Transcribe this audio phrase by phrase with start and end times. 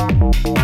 [0.00, 0.59] Thank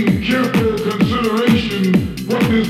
[0.00, 1.94] taking careful consideration.
[2.26, 2.68] What this